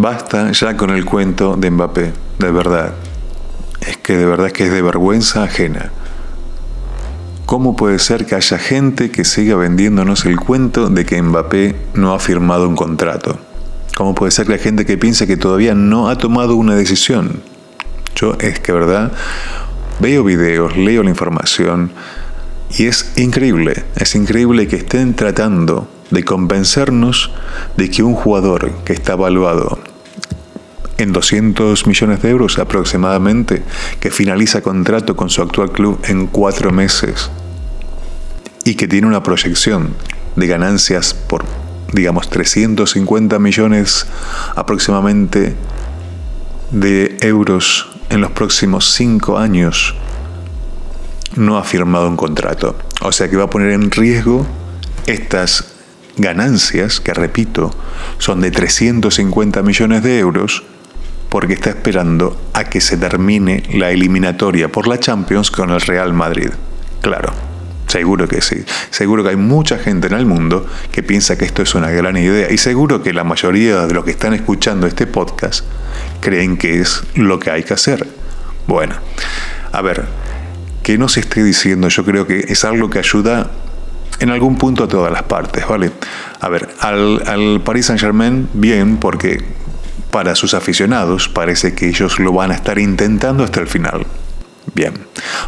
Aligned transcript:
Basta 0.00 0.52
ya 0.52 0.76
con 0.76 0.90
el 0.90 1.04
cuento 1.04 1.56
de 1.56 1.72
Mbappé, 1.72 2.12
de 2.38 2.52
verdad. 2.52 2.94
Es 3.80 3.96
que 3.96 4.16
de 4.16 4.26
verdad 4.26 4.46
es 4.46 4.52
que 4.52 4.66
es 4.66 4.72
de 4.72 4.80
vergüenza 4.80 5.42
ajena. 5.42 5.90
¿Cómo 7.46 7.74
puede 7.74 7.98
ser 7.98 8.24
que 8.24 8.36
haya 8.36 8.58
gente 8.58 9.10
que 9.10 9.24
siga 9.24 9.56
vendiéndonos 9.56 10.24
el 10.24 10.36
cuento 10.36 10.88
de 10.88 11.04
que 11.04 11.20
Mbappé 11.20 11.74
no 11.94 12.14
ha 12.14 12.20
firmado 12.20 12.68
un 12.68 12.76
contrato? 12.76 13.40
¿Cómo 13.96 14.14
puede 14.14 14.30
ser 14.30 14.46
que 14.46 14.52
hay 14.52 14.60
gente 14.60 14.86
que 14.86 14.98
piensa 14.98 15.26
que 15.26 15.36
todavía 15.36 15.74
no 15.74 16.08
ha 16.08 16.16
tomado 16.16 16.54
una 16.54 16.76
decisión? 16.76 17.42
Yo 18.14 18.36
es 18.38 18.60
que, 18.60 18.70
¿verdad? 18.70 19.10
Veo 19.98 20.22
videos, 20.22 20.76
leo 20.76 21.02
la 21.02 21.10
información 21.10 21.90
y 22.70 22.86
es 22.86 23.14
increíble, 23.16 23.82
es 23.96 24.14
increíble 24.14 24.68
que 24.68 24.76
estén 24.76 25.14
tratando 25.14 25.88
de 26.10 26.24
convencernos 26.24 27.30
de 27.76 27.90
que 27.90 28.02
un 28.02 28.14
jugador 28.14 28.72
que 28.84 28.92
está 28.92 29.12
evaluado 29.14 29.78
en 30.98 31.12
200 31.12 31.86
millones 31.86 32.22
de 32.22 32.30
euros 32.30 32.58
aproximadamente, 32.58 33.62
que 34.00 34.10
finaliza 34.10 34.62
contrato 34.62 35.16
con 35.16 35.30
su 35.30 35.42
actual 35.42 35.70
club 35.70 36.00
en 36.04 36.26
cuatro 36.26 36.72
meses 36.72 37.30
y 38.64 38.74
que 38.74 38.88
tiene 38.88 39.06
una 39.06 39.22
proyección 39.22 39.94
de 40.34 40.46
ganancias 40.46 41.14
por, 41.14 41.44
digamos, 41.92 42.28
350 42.28 43.38
millones 43.38 44.06
aproximadamente 44.56 45.54
de 46.72 47.16
euros 47.20 47.88
en 48.10 48.20
los 48.20 48.32
próximos 48.32 48.92
cinco 48.92 49.38
años, 49.38 49.94
no 51.36 51.58
ha 51.58 51.64
firmado 51.64 52.08
un 52.08 52.16
contrato. 52.16 52.76
O 53.02 53.12
sea 53.12 53.30
que 53.30 53.36
va 53.36 53.44
a 53.44 53.50
poner 53.50 53.70
en 53.70 53.90
riesgo 53.90 54.46
estas 55.06 55.77
ganancias, 56.18 57.00
que 57.00 57.14
repito, 57.14 57.70
son 58.18 58.40
de 58.40 58.50
350 58.50 59.62
millones 59.62 60.02
de 60.02 60.18
euros, 60.18 60.64
porque 61.28 61.54
está 61.54 61.70
esperando 61.70 62.40
a 62.54 62.64
que 62.64 62.80
se 62.80 62.96
termine 62.96 63.62
la 63.72 63.90
eliminatoria 63.90 64.70
por 64.70 64.86
la 64.86 64.98
Champions 64.98 65.50
con 65.50 65.70
el 65.70 65.80
Real 65.80 66.12
Madrid. 66.12 66.50
Claro, 67.02 67.32
seguro 67.86 68.26
que 68.28 68.40
sí. 68.40 68.64
Seguro 68.90 69.22
que 69.22 69.30
hay 69.30 69.36
mucha 69.36 69.78
gente 69.78 70.06
en 70.06 70.14
el 70.14 70.26
mundo 70.26 70.66
que 70.90 71.02
piensa 71.02 71.36
que 71.36 71.44
esto 71.44 71.62
es 71.62 71.74
una 71.74 71.90
gran 71.90 72.16
idea 72.16 72.50
y 72.50 72.58
seguro 72.58 73.02
que 73.02 73.12
la 73.12 73.24
mayoría 73.24 73.86
de 73.86 73.94
los 73.94 74.04
que 74.04 74.12
están 74.12 74.34
escuchando 74.34 74.86
este 74.86 75.06
podcast 75.06 75.64
creen 76.20 76.56
que 76.56 76.80
es 76.80 77.02
lo 77.14 77.38
que 77.38 77.50
hay 77.50 77.62
que 77.62 77.74
hacer. 77.74 78.06
Bueno, 78.66 78.94
a 79.72 79.82
ver, 79.82 80.06
que 80.82 80.98
no 80.98 81.08
se 81.08 81.20
esté 81.20 81.44
diciendo, 81.44 81.88
yo 81.88 82.04
creo 82.04 82.26
que 82.26 82.46
es 82.48 82.64
algo 82.64 82.88
que 82.88 82.98
ayuda 82.98 83.50
en 84.20 84.30
algún 84.30 84.56
punto 84.56 84.84
a 84.84 84.88
todas 84.88 85.12
las 85.12 85.22
partes, 85.24 85.66
¿vale? 85.66 85.92
A 86.40 86.48
ver, 86.48 86.68
al, 86.80 87.22
al 87.26 87.60
Paris 87.62 87.86
Saint 87.86 88.00
Germain, 88.00 88.48
bien, 88.52 88.96
porque 88.96 89.44
para 90.10 90.34
sus 90.34 90.54
aficionados 90.54 91.28
parece 91.28 91.74
que 91.74 91.88
ellos 91.88 92.18
lo 92.18 92.32
van 92.32 92.50
a 92.50 92.54
estar 92.54 92.78
intentando 92.78 93.44
hasta 93.44 93.60
el 93.60 93.66
final. 93.66 94.06
Bien. 94.74 94.94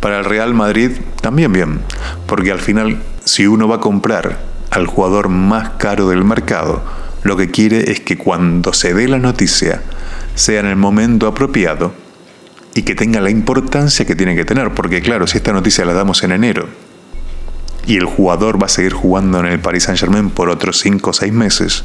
Para 0.00 0.18
el 0.18 0.24
Real 0.24 0.54
Madrid 0.54 0.92
también 1.20 1.52
bien, 1.52 1.80
porque 2.26 2.52
al 2.52 2.58
final 2.58 3.00
si 3.24 3.46
uno 3.46 3.68
va 3.68 3.76
a 3.76 3.80
comprar 3.80 4.38
al 4.70 4.86
jugador 4.86 5.28
más 5.28 5.70
caro 5.78 6.08
del 6.08 6.24
mercado, 6.24 6.82
lo 7.22 7.36
que 7.36 7.50
quiere 7.50 7.90
es 7.90 8.00
que 8.00 8.18
cuando 8.18 8.72
se 8.72 8.92
dé 8.92 9.08
la 9.08 9.18
noticia 9.18 9.82
sea 10.34 10.60
en 10.60 10.66
el 10.66 10.76
momento 10.76 11.26
apropiado 11.26 11.92
y 12.74 12.82
que 12.82 12.94
tenga 12.94 13.20
la 13.20 13.30
importancia 13.30 14.04
que 14.04 14.16
tiene 14.16 14.34
que 14.34 14.44
tener, 14.44 14.74
porque 14.74 15.00
claro, 15.00 15.26
si 15.26 15.38
esta 15.38 15.52
noticia 15.52 15.84
la 15.84 15.94
damos 15.94 16.22
en 16.24 16.32
enero 16.32 16.68
y 17.86 17.96
el 17.96 18.04
jugador 18.04 18.60
va 18.60 18.66
a 18.66 18.70
seguir 18.70 18.92
jugando 18.92 19.40
en 19.40 19.46
el 19.46 19.60
Paris 19.60 19.84
Saint 19.84 19.98
Germain 19.98 20.30
por 20.30 20.48
otros 20.48 20.80
5 20.80 21.10
o 21.10 21.12
6 21.12 21.32
meses, 21.32 21.84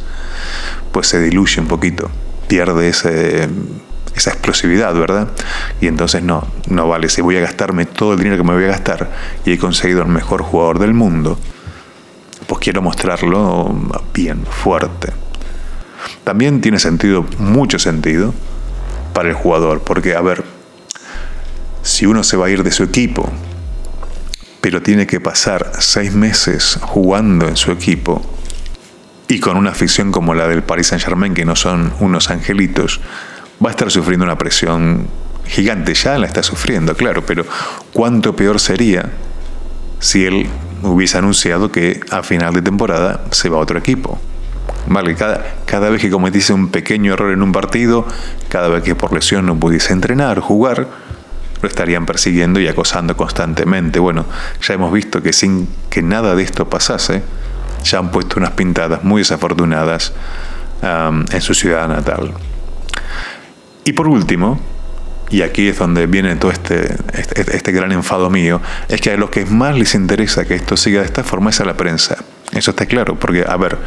pues 0.92 1.08
se 1.08 1.22
diluye 1.22 1.60
un 1.60 1.68
poquito, 1.68 2.10
pierde 2.48 2.90
ese, 2.90 3.50
esa 4.16 4.32
explosividad, 4.32 4.94
¿verdad? 4.94 5.28
Y 5.82 5.88
entonces 5.88 6.24
no, 6.24 6.48
no 6.68 6.88
vale, 6.88 7.10
si 7.10 7.22
voy 7.22 7.38
a 7.38 7.42
gastarme 7.42 7.86
todo 7.86 8.14
el 8.14 8.20
dinero 8.20 8.38
que 8.38 8.44
me 8.44 8.54
voy 8.54 8.64
a 8.66 8.68
gastar 8.68 9.10
y 9.46 9.54
he 9.54 9.58
conseguido 9.58 10.02
el 10.02 10.08
mejor 10.10 10.42
jugador 10.42 10.80
del 10.80 10.94
mundo, 10.94 11.38
pues 12.48 12.60
quiero 12.62 12.82
mostrarlo 12.82 13.76
bien, 14.14 14.44
fuerte. 14.46 15.12
También 16.24 16.62
tiene 16.62 16.80
sentido, 16.80 17.26
mucho 17.38 17.78
sentido, 17.78 18.34
para 19.14 19.30
el 19.30 19.36
jugador, 19.36 19.82
porque, 19.82 20.16
a 20.16 20.22
ver, 20.22 20.44
si 21.82 22.06
uno 22.06 22.24
se 22.24 22.38
va 22.38 22.48
a 22.48 22.50
ir 22.50 22.64
de 22.64 22.72
su 22.72 22.84
equipo 22.84 23.30
pero 24.62 24.82
tiene 24.82 25.08
que 25.08 25.20
pasar 25.20 25.72
seis 25.80 26.14
meses 26.14 26.78
jugando 26.82 27.48
en 27.48 27.56
su 27.56 27.72
equipo 27.72 28.22
y 29.28 29.40
con 29.40 29.58
una 29.58 29.70
afición 29.70 30.12
como 30.12 30.34
la 30.34 30.48
del 30.48 30.64
Paris 30.64 30.88
Saint 30.88 31.04
Germain, 31.04 31.34
que 31.34 31.46
no 31.46 31.56
son 31.56 31.94
unos 32.00 32.30
angelitos, 32.32 33.00
va 33.64 33.70
a 33.70 33.72
estar 33.72 33.92
sufriendo 33.92 34.26
una 34.26 34.38
presión 34.38 35.08
gigante. 35.46 35.94
Ya 35.94 36.18
la 36.18 36.26
está 36.26 36.42
sufriendo, 36.42 36.96
claro, 36.96 37.24
pero 37.26 37.46
cuánto 37.94 38.36
peor 38.36 38.60
sería 38.60 39.12
si 40.00 40.26
él 40.26 40.48
hubiese 40.82 41.18
anunciado 41.18 41.72
que 41.72 42.00
a 42.10 42.24
final 42.24 42.54
de 42.54 42.62
temporada 42.62 43.24
se 43.32 43.50
va 43.50 43.58
a 43.58 43.62
otro 43.62 43.78
equipo. 43.78 44.20
Vale, 44.88 45.14
cada, 45.16 45.58
cada 45.66 45.90
vez 45.90 46.02
que 46.02 46.10
cometiese 46.10 46.54
un 46.54 46.70
pequeño 46.70 47.14
error 47.14 47.32
en 47.32 47.44
un 47.44 47.52
partido, 47.52 48.08
cada 48.50 48.68
vez 48.70 48.84
que 48.84 48.96
por 48.96 49.14
lesión 49.14 49.46
no 49.46 49.60
pudiese 49.60 49.94
entrenar, 49.94 50.40
jugar, 50.40 50.88
lo 51.62 51.68
estarían 51.68 52.06
persiguiendo 52.06 52.60
y 52.60 52.68
acosando 52.68 53.16
constantemente. 53.18 54.00
Bueno, 54.00 54.26
ya 54.62 54.74
hemos 54.74 54.92
visto 54.92 55.22
que 55.22 55.34
sin 55.34 55.68
que 55.90 56.02
nada 56.02 56.36
de 56.36 56.44
esto 56.44 56.70
pasase, 56.70 57.22
ya 57.84 58.00
han 58.00 58.12
puesto 58.12 58.40
unas 58.40 58.52
pintadas 58.52 59.04
muy 59.04 59.22
desafortunadas 59.22 60.14
en 60.82 61.42
su 61.42 61.54
ciudad 61.54 61.88
natal. 61.88 62.34
Y 63.84 63.94
por 63.94 64.08
último, 64.08 64.60
y 65.30 65.42
aquí 65.42 65.68
es 65.68 65.78
donde 65.78 66.08
viene 66.08 66.36
todo 66.36 66.52
este, 66.52 66.96
este, 67.14 67.56
este, 67.56 67.72
gran 67.72 67.92
enfado 67.92 68.30
mío, 68.30 68.62
es 68.88 69.02
que 69.02 69.12
a 69.12 69.18
los 69.18 69.30
que 69.30 69.46
más 69.46 69.78
les 69.78 69.96
interesa 69.96 70.46
que 70.46 70.56
esto 70.56 70.78
siga 70.78 71.02
de 71.02 71.06
esta 71.06 71.24
forma 71.24 71.50
es 71.50 71.60
a 71.62 71.66
la 71.66 71.76
prensa. 71.76 72.18
Eso 72.52 72.72
está 72.72 72.86
claro, 72.86 73.16
porque, 73.16 73.46
a 73.48 73.56
ver, 73.58 73.78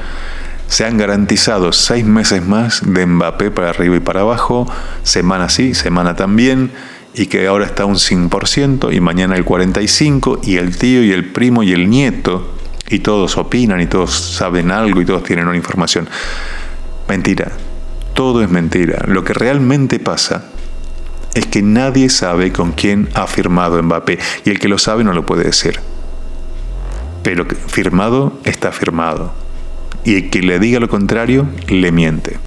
se 0.68 0.84
han 0.84 0.96
garantizado 0.96 1.72
seis 1.72 2.04
meses 2.04 2.42
más 2.46 2.80
de 2.84 3.06
Mbappé 3.06 3.50
para 3.50 3.70
arriba 3.70 3.96
y 3.96 4.00
para 4.00 4.20
abajo, 4.20 4.70
semana 5.02 5.48
sí, 5.48 5.74
semana 5.74 6.14
también, 6.14 6.70
y 7.14 7.26
que 7.26 7.46
ahora 7.46 7.66
está 7.66 7.84
un 7.84 7.96
100% 7.96 8.94
y 8.94 9.00
mañana 9.00 9.36
el 9.36 9.44
45% 9.44 10.40
y 10.44 10.56
el 10.56 10.76
tío 10.76 11.02
y 11.02 11.12
el 11.12 11.30
primo 11.32 11.62
y 11.62 11.72
el 11.72 11.90
nieto 11.90 12.54
y 12.88 13.00
todos 13.00 13.36
opinan 13.36 13.80
y 13.80 13.86
todos 13.86 14.12
saben 14.12 14.70
algo 14.70 15.00
y 15.00 15.06
todos 15.06 15.22
tienen 15.22 15.46
una 15.46 15.56
información. 15.56 16.08
Mentira, 17.08 17.52
todo 18.14 18.42
es 18.42 18.50
mentira. 18.50 19.04
Lo 19.06 19.24
que 19.24 19.34
realmente 19.34 19.98
pasa 19.98 20.44
es 21.34 21.46
que 21.46 21.62
nadie 21.62 22.08
sabe 22.10 22.52
con 22.52 22.72
quién 22.72 23.08
ha 23.14 23.26
firmado 23.26 23.82
Mbappé 23.82 24.18
y 24.44 24.50
el 24.50 24.58
que 24.58 24.68
lo 24.68 24.78
sabe 24.78 25.04
no 25.04 25.12
lo 25.12 25.24
puede 25.24 25.44
decir. 25.44 25.80
Pero 27.22 27.46
firmado 27.46 28.38
está 28.44 28.72
firmado. 28.72 29.32
Y 30.04 30.16
el 30.16 30.30
que 30.30 30.42
le 30.42 30.58
diga 30.58 30.80
lo 30.80 30.88
contrario 30.88 31.46
le 31.68 31.92
miente. 31.92 32.38